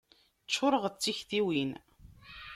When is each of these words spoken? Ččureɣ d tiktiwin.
Ččureɣ 0.47 0.83
d 0.93 0.95
tiktiwin. 1.01 1.71